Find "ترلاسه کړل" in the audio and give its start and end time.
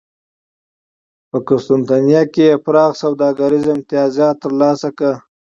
4.43-5.15